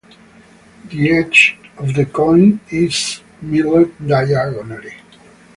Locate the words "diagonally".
4.03-4.95